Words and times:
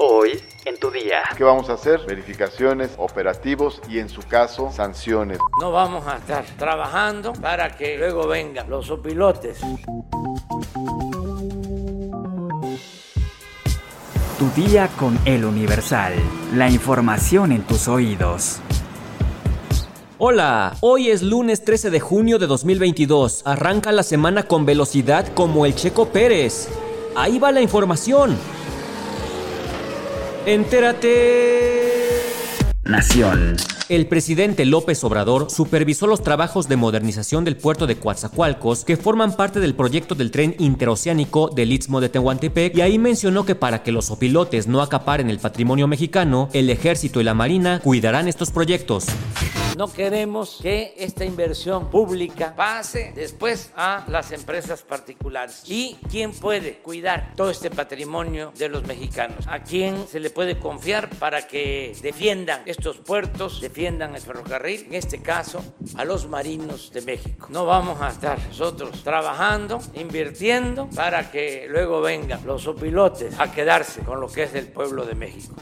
Hoy 0.00 0.40
en 0.64 0.78
tu 0.78 0.92
día. 0.92 1.22
¿Qué 1.36 1.42
vamos 1.42 1.68
a 1.70 1.72
hacer? 1.72 2.02
Verificaciones, 2.06 2.92
operativos 2.98 3.82
y 3.88 3.98
en 3.98 4.08
su 4.08 4.22
caso 4.22 4.70
sanciones. 4.70 5.38
No 5.60 5.72
vamos 5.72 6.06
a 6.06 6.18
estar 6.18 6.44
trabajando 6.56 7.32
para 7.32 7.76
que 7.76 7.98
luego 7.98 8.28
vengan 8.28 8.70
los 8.70 8.92
opilotes. 8.92 9.58
Tu 14.38 14.48
día 14.54 14.88
con 14.96 15.18
el 15.24 15.44
Universal. 15.44 16.12
La 16.54 16.70
información 16.70 17.50
en 17.50 17.62
tus 17.62 17.88
oídos. 17.88 18.60
Hola, 20.18 20.76
hoy 20.80 21.10
es 21.10 21.22
lunes 21.22 21.64
13 21.64 21.90
de 21.90 21.98
junio 21.98 22.38
de 22.38 22.46
2022. 22.46 23.42
Arranca 23.44 23.90
la 23.90 24.04
semana 24.04 24.44
con 24.44 24.64
velocidad 24.64 25.26
como 25.34 25.66
el 25.66 25.74
Checo 25.74 26.10
Pérez. 26.10 26.68
Ahí 27.16 27.40
va 27.40 27.50
la 27.50 27.62
información. 27.62 28.38
Entérate. 30.48 32.08
Nación. 32.82 33.56
El 33.90 34.06
presidente 34.06 34.64
López 34.64 35.04
Obrador 35.04 35.50
supervisó 35.50 36.06
los 36.06 36.22
trabajos 36.22 36.70
de 36.70 36.76
modernización 36.76 37.44
del 37.44 37.58
puerto 37.58 37.86
de 37.86 37.96
Coatzacoalcos 37.96 38.86
que 38.86 38.96
forman 38.96 39.36
parte 39.36 39.60
del 39.60 39.74
proyecto 39.74 40.14
del 40.14 40.30
tren 40.30 40.56
interoceánico 40.58 41.50
del 41.50 41.70
Istmo 41.70 42.00
de 42.00 42.08
Tehuantepec 42.08 42.74
y 42.78 42.80
ahí 42.80 42.98
mencionó 42.98 43.44
que 43.44 43.56
para 43.56 43.82
que 43.82 43.92
los 43.92 44.10
opilotes 44.10 44.68
no 44.68 44.80
acaparen 44.80 45.28
el 45.28 45.38
patrimonio 45.38 45.86
mexicano, 45.86 46.48
el 46.54 46.70
ejército 46.70 47.20
y 47.20 47.24
la 47.24 47.34
marina 47.34 47.80
cuidarán 47.80 48.26
estos 48.26 48.50
proyectos. 48.50 49.04
No 49.78 49.86
queremos 49.86 50.58
que 50.60 50.92
esta 50.98 51.24
inversión 51.24 51.88
pública 51.88 52.52
pase 52.56 53.12
después 53.14 53.70
a 53.76 54.04
las 54.08 54.32
empresas 54.32 54.82
particulares. 54.82 55.62
¿Y 55.68 55.96
quién 56.10 56.32
puede 56.32 56.78
cuidar 56.78 57.34
todo 57.36 57.50
este 57.50 57.70
patrimonio 57.70 58.52
de 58.58 58.68
los 58.68 58.84
mexicanos? 58.88 59.46
¿A 59.46 59.62
quién 59.62 60.08
se 60.08 60.18
le 60.18 60.30
puede 60.30 60.58
confiar 60.58 61.08
para 61.10 61.46
que 61.46 61.96
defiendan 62.02 62.62
estos 62.66 62.96
puertos, 62.96 63.60
defiendan 63.60 64.16
el 64.16 64.20
ferrocarril? 64.20 64.86
En 64.86 64.94
este 64.94 65.22
caso, 65.22 65.62
a 65.96 66.04
los 66.04 66.26
marinos 66.26 66.90
de 66.92 67.02
México. 67.02 67.46
No 67.48 67.64
vamos 67.64 68.00
a 68.00 68.08
estar 68.08 68.36
nosotros 68.48 69.04
trabajando, 69.04 69.78
invirtiendo 69.94 70.88
para 70.90 71.30
que 71.30 71.68
luego 71.68 72.00
vengan 72.00 72.44
los 72.44 72.66
opilotes 72.66 73.38
a 73.38 73.52
quedarse 73.52 74.00
con 74.00 74.20
lo 74.20 74.26
que 74.26 74.42
es 74.42 74.52
del 74.52 74.66
pueblo 74.66 75.06
de 75.06 75.14
México. 75.14 75.54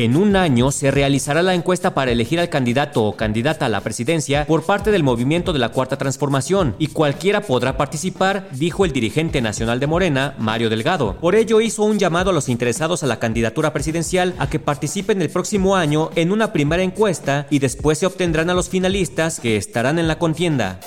En 0.00 0.16
un 0.16 0.36
año 0.36 0.70
se 0.70 0.92
realizará 0.92 1.42
la 1.42 1.54
encuesta 1.54 1.92
para 1.92 2.12
elegir 2.12 2.38
al 2.38 2.48
candidato 2.48 3.02
o 3.02 3.16
candidata 3.16 3.66
a 3.66 3.68
la 3.68 3.80
presidencia 3.80 4.46
por 4.46 4.62
parte 4.62 4.92
del 4.92 5.02
movimiento 5.02 5.52
de 5.52 5.58
la 5.58 5.70
Cuarta 5.70 5.98
Transformación 5.98 6.76
y 6.78 6.86
cualquiera 6.86 7.40
podrá 7.40 7.76
participar, 7.76 8.48
dijo 8.52 8.84
el 8.84 8.92
dirigente 8.92 9.40
nacional 9.40 9.80
de 9.80 9.88
Morena, 9.88 10.36
Mario 10.38 10.70
Delgado. 10.70 11.16
Por 11.16 11.34
ello 11.34 11.60
hizo 11.60 11.82
un 11.82 11.98
llamado 11.98 12.30
a 12.30 12.32
los 12.32 12.48
interesados 12.48 13.02
a 13.02 13.08
la 13.08 13.18
candidatura 13.18 13.72
presidencial 13.72 14.36
a 14.38 14.48
que 14.48 14.60
participen 14.60 15.20
el 15.20 15.30
próximo 15.30 15.74
año 15.74 16.10
en 16.14 16.30
una 16.30 16.52
primera 16.52 16.84
encuesta 16.84 17.48
y 17.50 17.58
después 17.58 17.98
se 17.98 18.06
obtendrán 18.06 18.50
a 18.50 18.54
los 18.54 18.68
finalistas 18.68 19.40
que 19.40 19.56
estarán 19.56 19.98
en 19.98 20.06
la 20.06 20.20
contienda. 20.20 20.78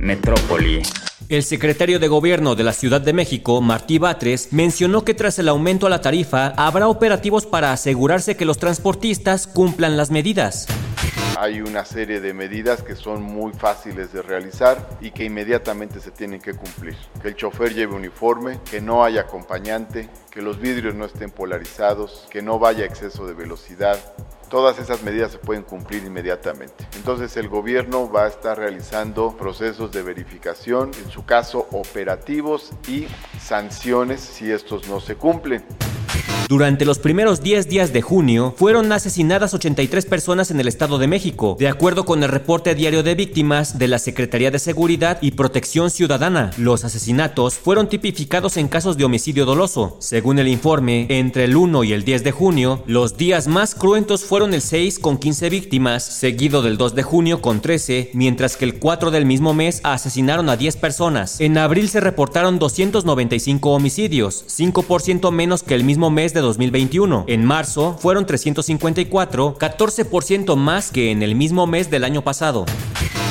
Metrópoli. 0.00 0.82
El 1.28 1.42
secretario 1.42 1.98
de 1.98 2.06
Gobierno 2.06 2.54
de 2.54 2.62
la 2.62 2.72
Ciudad 2.72 3.00
de 3.00 3.12
México, 3.12 3.60
Martí 3.60 3.98
Batres, 3.98 4.52
mencionó 4.52 5.04
que 5.04 5.12
tras 5.12 5.40
el 5.40 5.48
aumento 5.48 5.88
a 5.88 5.90
la 5.90 6.00
tarifa 6.00 6.54
habrá 6.56 6.86
operativos 6.86 7.46
para 7.46 7.72
asegurarse 7.72 8.36
que 8.36 8.44
los 8.44 8.58
transportistas 8.58 9.48
cumplan 9.48 9.96
las 9.96 10.12
medidas. 10.12 10.68
Hay 11.38 11.60
una 11.60 11.84
serie 11.84 12.20
de 12.20 12.32
medidas 12.32 12.82
que 12.82 12.96
son 12.96 13.22
muy 13.22 13.52
fáciles 13.52 14.12
de 14.12 14.22
realizar 14.22 14.88
y 15.00 15.10
que 15.10 15.24
inmediatamente 15.24 16.00
se 16.00 16.10
tienen 16.10 16.40
que 16.40 16.54
cumplir. 16.54 16.96
Que 17.20 17.28
el 17.28 17.36
chofer 17.36 17.74
lleve 17.74 17.94
uniforme, 17.94 18.58
que 18.70 18.80
no 18.80 19.04
haya 19.04 19.22
acompañante, 19.22 20.08
que 20.30 20.40
los 20.40 20.58
vidrios 20.58 20.94
no 20.94 21.04
estén 21.04 21.30
polarizados, 21.30 22.26
que 22.30 22.40
no 22.40 22.58
vaya 22.58 22.86
exceso 22.86 23.26
de 23.26 23.34
velocidad, 23.34 23.98
Todas 24.48 24.78
esas 24.78 25.02
medidas 25.02 25.32
se 25.32 25.38
pueden 25.38 25.64
cumplir 25.64 26.04
inmediatamente. 26.04 26.86
Entonces 26.94 27.36
el 27.36 27.48
gobierno 27.48 28.08
va 28.08 28.26
a 28.26 28.28
estar 28.28 28.56
realizando 28.56 29.36
procesos 29.36 29.90
de 29.90 30.02
verificación, 30.02 30.92
en 31.02 31.10
su 31.10 31.24
caso 31.24 31.66
operativos 31.72 32.70
y 32.86 33.08
sanciones 33.40 34.20
si 34.20 34.52
estos 34.52 34.88
no 34.88 35.00
se 35.00 35.16
cumplen. 35.16 35.64
Durante 36.48 36.84
los 36.84 37.00
primeros 37.00 37.42
10 37.42 37.68
días 37.68 37.92
de 37.92 38.02
junio, 38.02 38.54
fueron 38.56 38.92
asesinadas 38.92 39.52
83 39.52 40.06
personas 40.06 40.52
en 40.52 40.60
el 40.60 40.68
Estado 40.68 40.96
de 40.98 41.08
México, 41.08 41.56
de 41.58 41.66
acuerdo 41.66 42.04
con 42.04 42.22
el 42.22 42.28
reporte 42.28 42.76
diario 42.76 43.02
de 43.02 43.16
víctimas 43.16 43.80
de 43.80 43.88
la 43.88 43.98
Secretaría 43.98 44.52
de 44.52 44.60
Seguridad 44.60 45.18
y 45.20 45.32
Protección 45.32 45.90
Ciudadana. 45.90 46.52
Los 46.56 46.84
asesinatos 46.84 47.54
fueron 47.54 47.88
tipificados 47.88 48.56
en 48.58 48.68
casos 48.68 48.96
de 48.96 49.04
homicidio 49.04 49.44
doloso. 49.44 49.96
Según 49.98 50.38
el 50.38 50.46
informe, 50.46 51.06
entre 51.08 51.44
el 51.44 51.56
1 51.56 51.82
y 51.82 51.92
el 51.92 52.04
10 52.04 52.22
de 52.22 52.30
junio, 52.30 52.84
los 52.86 53.16
días 53.16 53.48
más 53.48 53.74
cruentos 53.74 54.22
fueron 54.22 54.54
el 54.54 54.62
6 54.62 55.00
con 55.00 55.18
15 55.18 55.50
víctimas, 55.50 56.04
seguido 56.04 56.62
del 56.62 56.76
2 56.76 56.94
de 56.94 57.02
junio 57.02 57.42
con 57.42 57.60
13, 57.60 58.10
mientras 58.14 58.56
que 58.56 58.66
el 58.66 58.78
4 58.78 59.10
del 59.10 59.26
mismo 59.26 59.52
mes 59.52 59.80
asesinaron 59.82 60.48
a 60.48 60.56
10 60.56 60.76
personas. 60.76 61.40
En 61.40 61.58
abril 61.58 61.88
se 61.88 61.98
reportaron 61.98 62.60
295 62.60 63.72
homicidios, 63.72 64.44
5% 64.46 65.32
menos 65.32 65.64
que 65.64 65.74
el 65.74 65.82
mismo 65.82 66.08
mes 66.08 66.35
de 66.36 66.42
2021. 66.42 67.24
En 67.26 67.44
marzo 67.44 67.96
fueron 67.98 68.26
354, 68.26 69.56
14% 69.58 70.56
más 70.56 70.90
que 70.92 71.10
en 71.10 71.22
el 71.22 71.34
mismo 71.34 71.66
mes 71.66 71.90
del 71.90 72.04
año 72.04 72.22
pasado. 72.22 72.66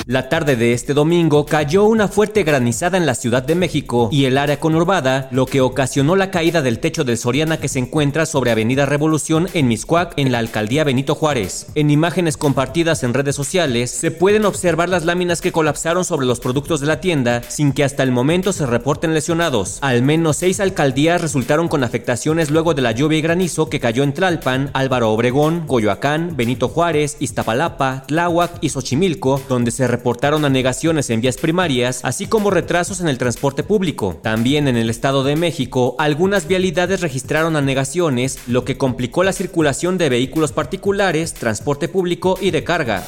La 0.08 0.30
tarde 0.30 0.56
de 0.56 0.74
este 0.74 0.94
domingo 0.94 1.48
cayó 1.48 1.86
una 1.86 2.08
fuerte 2.08 2.44
granizada 2.44 2.96
en 2.96 3.08
la 3.08 3.16
Ciudad 3.16 3.42
de 3.42 3.56
México 3.56 4.08
y 4.12 4.26
el 4.26 4.38
área 4.38 4.60
conurbada, 4.60 5.28
lo 5.32 5.48
que 5.48 5.62
ocasionó 5.62 6.16
la 6.16 6.30
caída 6.30 6.62
del 6.62 6.78
techo 6.78 7.04
del 7.04 7.18
Soriana 7.18 7.58
que 7.58 7.70
se 7.70 7.80
encuentra 7.80 8.28
sobre 8.28 8.52
Avenida 8.52 8.86
Revolución 8.86 9.48
en 9.56 9.68
Miscuac, 9.68 10.14
en 10.18 10.32
la 10.32 10.38
alcaldía 10.38 10.84
Benito 10.84 11.16
Juárez. 11.16 11.70
En 11.74 11.90
imágenes 11.90 12.38
compartidas 12.38 13.02
en 13.02 13.16
redes 13.16 13.36
sociales 13.36 13.90
se 13.90 14.12
pueden 14.12 14.46
observar 14.46 14.90
las 14.90 15.06
láminas 15.06 15.42
que 15.42 15.52
colapsaron 15.52 16.06
sobre 16.06 16.28
los 16.28 16.40
productos 16.40 16.82
de 16.82 16.86
la 16.86 17.02
tienda 17.02 17.42
sin 17.48 17.74
que 17.74 17.84
hasta 17.84 18.04
el 18.04 18.12
momento 18.12 18.54
se 18.54 18.68
reporten 18.68 19.16
lesionados. 19.16 19.80
Al 19.82 20.04
menos 20.04 20.38
seis 20.38 20.60
alcaldías 20.60 21.20
resultaron 21.20 21.68
con 21.68 21.84
afectaciones 21.84 22.52
luego 22.52 22.76
de 22.76 22.84
la 22.84 22.92
lluvia 22.92 23.18
y 23.18 23.24
granizo 23.24 23.72
que 23.72 23.80
cayó 23.80 24.04
en 24.04 24.14
Tlalpan, 24.14 24.70
Álvaro 24.74 25.12
Obregón, 25.12 25.66
Coyoacán, 25.66 26.38
Benito 26.38 26.68
Juárez, 26.68 27.18
Iztapalapa, 27.20 28.04
Tláhuac 28.06 28.52
y 28.62 28.70
Xochimilco, 28.70 29.42
donde 29.50 29.72
se 29.72 29.94
reportaron 29.95 30.44
anegaciones 30.44 31.09
en 31.09 31.22
vías 31.22 31.38
primarias, 31.38 32.01
así 32.03 32.28
como 32.28 32.51
retrasos 32.51 33.00
en 33.00 33.07
el 33.07 33.17
transporte 33.17 33.63
público. 33.63 34.19
También 34.22 34.67
en 34.67 34.75
el 34.75 34.89
Estado 34.89 35.23
de 35.23 35.38
México, 35.38 35.95
algunas 36.00 36.50
vialidades 36.50 37.00
registraron 37.00 37.56
anegaciones, 37.56 38.39
lo 38.47 38.66
que 38.66 38.78
complicó 38.78 39.23
la 39.23 39.31
circulación 39.31 39.97
de 39.97 40.09
vehículos 40.09 40.51
particulares, 40.51 41.33
transporte 41.33 41.88
público 41.88 42.38
y 42.41 42.51
de 42.51 42.66
carga. 42.66 43.03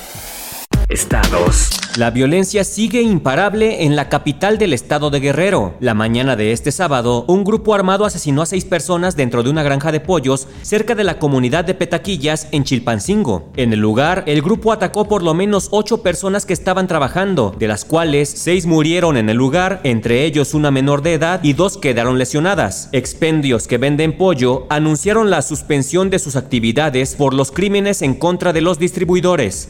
Estados. 0.89 1.69
La 1.97 2.11
violencia 2.11 2.63
sigue 2.63 3.01
imparable 3.01 3.83
en 3.83 3.97
la 3.97 4.07
capital 4.07 4.57
del 4.57 4.71
estado 4.71 5.09
de 5.09 5.19
Guerrero. 5.19 5.75
La 5.81 5.93
mañana 5.93 6.37
de 6.37 6.53
este 6.53 6.71
sábado, 6.71 7.25
un 7.27 7.43
grupo 7.43 7.75
armado 7.75 8.05
asesinó 8.05 8.41
a 8.41 8.45
seis 8.45 8.63
personas 8.63 9.17
dentro 9.17 9.43
de 9.43 9.49
una 9.49 9.63
granja 9.63 9.91
de 9.91 9.99
pollos 9.99 10.47
cerca 10.61 10.95
de 10.95 11.03
la 11.03 11.19
comunidad 11.19 11.65
de 11.65 11.73
Petaquillas 11.73 12.47
en 12.53 12.63
Chilpancingo. 12.63 13.49
En 13.57 13.73
el 13.73 13.79
lugar, 13.79 14.23
el 14.27 14.41
grupo 14.41 14.71
atacó 14.71 15.09
por 15.09 15.23
lo 15.23 15.33
menos 15.33 15.67
ocho 15.71 16.01
personas 16.03 16.45
que 16.45 16.53
estaban 16.53 16.87
trabajando, 16.87 17.53
de 17.59 17.67
las 17.67 17.83
cuales 17.83 18.29
seis 18.29 18.65
murieron 18.65 19.17
en 19.17 19.29
el 19.29 19.35
lugar, 19.35 19.81
entre 19.83 20.23
ellos 20.23 20.53
una 20.53 20.71
menor 20.71 21.01
de 21.01 21.15
edad 21.15 21.43
y 21.43 21.51
dos 21.51 21.77
quedaron 21.77 22.17
lesionadas. 22.17 22.87
Expendios 22.93 23.67
que 23.67 23.77
venden 23.77 24.17
pollo 24.17 24.67
anunciaron 24.69 25.29
la 25.31 25.41
suspensión 25.41 26.09
de 26.09 26.19
sus 26.19 26.37
actividades 26.37 27.15
por 27.15 27.33
los 27.33 27.51
crímenes 27.51 28.01
en 28.01 28.13
contra 28.13 28.53
de 28.53 28.61
los 28.61 28.79
distribuidores. 28.79 29.67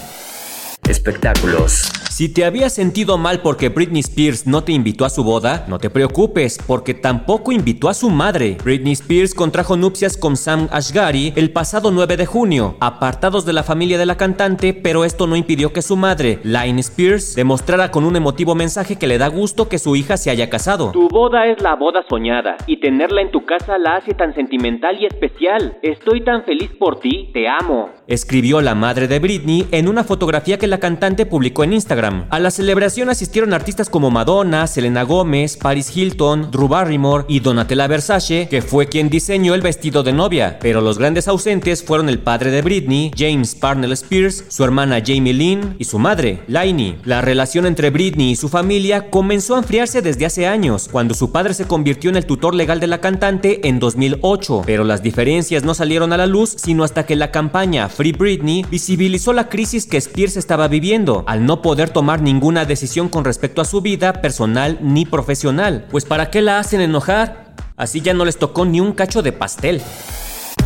Espectáculos. 0.88 2.06
Si 2.17 2.29
te 2.29 2.45
habías 2.45 2.73
sentido 2.73 3.19
mal 3.19 3.41
porque 3.41 3.69
Britney 3.69 4.00
Spears 4.00 4.47
no 4.47 4.63
te 4.63 4.72
invitó 4.72 5.05
a 5.05 5.09
su 5.11 5.23
boda, 5.23 5.66
no 5.67 5.78
te 5.78 5.91
preocupes, 5.91 6.57
porque 6.66 6.95
tampoco 6.95 7.51
invitó 7.51 7.89
a 7.89 7.94
su 7.94 8.09
madre. 8.09 8.57
Britney 8.63 8.94
Spears 8.94 9.35
contrajo 9.35 9.78
nupcias 9.78 10.17
con 10.17 10.35
Sam 10.35 10.67
Ashgari 10.72 11.31
el 11.35 11.52
pasado 11.52 11.91
9 11.91 12.17
de 12.17 12.25
junio, 12.25 12.75
apartados 12.79 13.46
de 13.46 13.53
la 13.53 13.61
familia 13.61 13.99
de 13.99 14.08
la 14.08 14.17
cantante, 14.17 14.73
pero 14.73 15.05
esto 15.05 15.28
no 15.28 15.35
impidió 15.35 15.72
que 15.73 15.84
su 15.84 15.96
madre, 15.96 16.40
Line 16.41 16.79
Spears, 16.79 17.35
demostrara 17.35 17.91
con 17.91 18.03
un 18.03 18.16
emotivo 18.16 18.55
mensaje 18.55 18.96
que 18.96 19.05
le 19.05 19.20
da 19.20 19.28
gusto 19.28 19.70
que 19.70 19.78
su 19.78 19.96
hija 19.96 20.17
se 20.17 20.31
haya 20.31 20.49
casado. 20.49 20.93
Tu 20.93 21.08
boda 21.09 21.46
es 21.46 21.61
la 21.61 21.75
boda 21.75 22.03
soñada, 22.09 22.58
y 22.66 22.79
tenerla 22.79 23.22
en 23.22 23.29
tu 23.29 23.46
casa 23.46 23.78
la 23.78 23.97
hace 23.97 24.16
tan 24.16 24.34
sentimental 24.34 24.99
y 24.99 25.05
especial. 25.05 25.78
Estoy 25.84 26.23
tan 26.23 26.46
feliz 26.46 26.72
por 26.79 26.99
ti, 26.99 27.29
te 27.31 27.47
amo. 27.47 27.91
Escribió 28.08 28.59
la 28.61 28.73
madre 28.73 29.08
de 29.08 29.20
Britney 29.20 29.67
en 29.70 29.87
una 29.87 30.03
fotografía 30.03 30.58
que 30.58 30.66
la 30.66 30.79
cantante 30.79 31.28
publicó 31.28 31.63
en 31.63 31.73
Instagram. 31.73 32.07
A 32.30 32.40
la 32.40 32.52
celebración 32.52 33.09
asistieron 33.09 33.54
artistas 33.54 33.90
como 33.90 34.12
Madonna, 34.12 34.68
Selena 34.68 35.04
Gómez, 35.04 35.58
Paris 35.58 35.96
Hilton, 35.96 36.52
Drew 36.52 36.68
Barrymore 36.68 37.26
y 37.28 37.40
Donatella 37.40 37.88
Versace, 37.88 38.48
que 38.50 38.62
fue 38.62 38.88
quien 38.88 39.09
diseñó 39.09 39.54
el 39.54 39.62
vestido 39.62 40.04
de 40.04 40.14
novia. 40.14 40.58
Pero 40.62 40.82
los 40.82 40.98
grandes 40.98 41.28
ausentes 41.28 41.84
fueron 41.84 42.09
el 42.09 42.20
padre 42.20 42.52
de 42.52 42.62
Britney, 42.62 43.12
James 43.18 43.56
Parnell 43.56 43.92
Spears, 43.94 44.46
su 44.48 44.64
hermana 44.64 45.02
Jamie 45.06 45.34
Lynn 45.34 45.76
y 45.80 45.86
su 45.86 46.00
madre, 46.00 46.42
Lainey. 46.48 47.00
La 47.04 47.22
relación 47.22 47.66
entre 47.66 47.90
Britney 47.90 48.32
y 48.32 48.36
su 48.36 48.50
familia 48.50 49.09
comenzó 49.09 49.56
a 49.56 49.59
enfriarse 49.59 50.02
desde 50.02 50.26
hace 50.26 50.48
años, 50.48 50.90
cuando 50.92 51.14
su 51.14 51.32
padre 51.32 51.54
se 51.54 51.66
convirtió 51.66 52.09
en 52.09 52.18
el 52.18 52.26
tutor 52.26 52.56
legal 52.56 52.80
de 52.80 52.88
la 52.88 53.02
cantante 53.02 53.68
en 53.68 53.80
2008. 53.80 54.64
Pero 54.66 54.84
las 54.84 55.04
diferencias 55.04 55.64
no 55.64 55.74
salieron 55.74 56.14
a 56.14 56.18
la 56.18 56.28
luz 56.28 56.56
sino 56.58 56.84
hasta 56.84 57.06
que 57.06 57.16
la 57.16 57.32
campaña 57.32 57.90
Free 57.90 58.12
Britney 58.12 58.66
visibilizó 58.70 59.34
la 59.34 59.50
crisis 59.50 59.86
que 59.86 59.98
Spears 59.98 60.38
estaba 60.38 60.68
viviendo, 60.68 61.24
al 61.28 61.46
no 61.46 61.62
poder 61.62 61.90
tomar 61.97 62.22
ninguna 62.22 62.66
decisión 62.66 63.09
con 63.09 63.26
respecto 63.26 63.59
a 63.59 63.66
su 63.66 63.82
vida 63.82 64.14
personal 64.22 64.78
ni 64.84 65.08
profesional. 65.08 65.88
Pues 65.90 66.05
¿para 66.05 66.29
qué 66.29 66.44
la 66.44 66.59
hacen 66.59 66.79
enojar? 66.79 67.55
Así 67.76 68.02
ya 68.02 68.14
no 68.14 68.23
les 68.23 68.38
tocó 68.38 68.66
ni 68.66 68.79
un 68.79 68.91
cacho 68.91 69.23
de 69.23 69.32
pastel. 69.32 69.82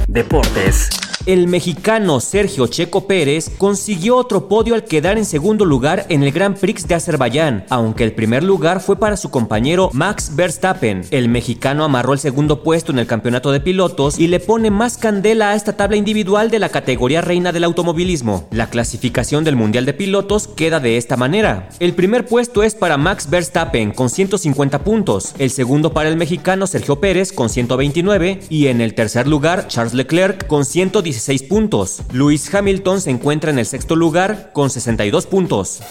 Deportes. 0.10 0.90
El 1.28 1.48
mexicano 1.48 2.20
Sergio 2.20 2.66
Checo 2.66 3.06
Pérez 3.06 3.52
consiguió 3.60 4.16
otro 4.16 4.48
podio 4.48 4.74
al 4.74 4.86
quedar 4.86 5.20
en 5.20 5.26
segundo 5.26 5.66
lugar 5.66 6.08
en 6.10 6.24
el 6.24 6.32
Grand 6.32 6.58
Prix 6.58 6.88
de 6.88 6.96
Azerbaiyán, 6.96 7.66
aunque 7.70 8.04
el 8.04 8.14
primer 8.14 8.44
lugar 8.44 8.82
fue 8.82 8.96
para 8.98 9.18
su 9.18 9.30
compañero 9.30 9.92
Max 9.94 10.36
Verstappen. 10.36 11.06
El 11.12 11.30
mexicano 11.30 11.84
amarró 11.84 12.14
el 12.14 12.20
segundo 12.20 12.64
puesto 12.64 12.92
en 12.92 12.98
el 12.98 13.06
campeonato 13.06 13.52
de 13.52 13.60
pilotos 13.60 14.18
y 14.18 14.28
le 14.28 14.40
pone 14.40 14.72
más 14.72 14.98
candela 14.98 15.52
a 15.52 15.56
esta 15.56 15.78
tabla 15.78 15.96
individual 15.96 16.50
de 16.50 16.58
la 16.58 16.70
categoría 16.70 17.22
reina 17.22 17.52
del 17.52 17.66
automovilismo. 17.66 18.48
La 18.50 18.72
clasificación 18.72 19.44
del 19.44 19.56
Mundial 19.56 19.86
de 19.86 19.94
Pilotos 19.94 20.48
queda 20.48 20.80
de 20.80 20.98
esta 20.98 21.18
manera. 21.18 21.70
El 21.80 21.94
primer 21.94 22.26
puesto 22.26 22.64
es 22.64 22.74
para 22.74 22.98
Max 22.98 23.30
Verstappen 23.30 23.92
con 23.92 24.10
150 24.10 24.84
puntos, 24.84 25.36
el 25.38 25.52
segundo 25.52 25.94
para 25.94 26.10
el 26.10 26.18
mexicano 26.18 26.66
Sergio 26.66 27.00
Pérez 27.00 27.32
con 27.32 27.50
129 27.50 28.40
y 28.50 28.68
en 28.68 28.82
el 28.82 28.96
tercer 28.96 29.28
lugar 29.28 29.68
Charles 29.68 29.94
Leclerc 29.94 30.48
con 30.48 30.66
116 31.12 31.44
puntos. 31.44 32.02
Lewis 32.14 32.54
Hamilton 32.54 33.02
se 33.02 33.12
encuentra 33.12 33.52
en 33.52 33.60
el 33.60 33.66
sexto 33.66 33.96
lugar 33.96 34.52
con 34.54 34.70
62 34.70 35.28
puntos. 35.28 35.82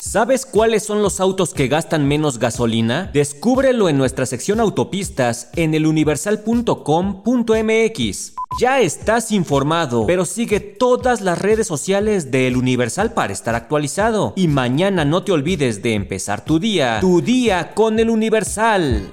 ¿Sabes 0.00 0.46
cuáles 0.46 0.84
son 0.84 1.02
los 1.02 1.18
autos 1.18 1.52
que 1.54 1.66
gastan 1.66 2.06
menos 2.06 2.38
gasolina? 2.38 3.10
Descúbrelo 3.12 3.88
en 3.88 3.98
nuestra 3.98 4.26
sección 4.26 4.60
autopistas 4.60 5.48
en 5.56 5.74
eluniversal.com.mx. 5.74 8.34
Ya 8.60 8.80
estás 8.80 9.32
informado, 9.32 10.06
pero 10.06 10.24
sigue 10.24 10.60
todas 10.60 11.20
las 11.20 11.40
redes 11.40 11.66
sociales 11.66 12.30
de 12.30 12.46
El 12.46 12.56
Universal 12.56 13.12
para 13.12 13.32
estar 13.32 13.56
actualizado. 13.56 14.34
Y 14.36 14.46
mañana 14.46 15.04
no 15.04 15.24
te 15.24 15.32
olvides 15.32 15.82
de 15.82 15.94
empezar 15.94 16.44
tu 16.44 16.60
día, 16.60 17.00
tu 17.00 17.20
día 17.20 17.74
con 17.74 17.98
El 17.98 18.10
Universal. 18.10 19.10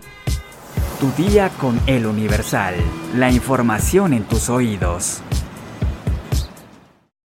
Tu 1.01 1.11
día 1.13 1.49
con 1.57 1.81
El 1.87 2.05
Universal. 2.05 2.75
La 3.15 3.31
información 3.31 4.13
en 4.13 4.23
tus 4.23 4.51
oídos. 4.51 5.23